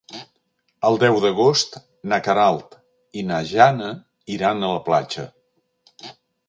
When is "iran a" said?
4.39-4.75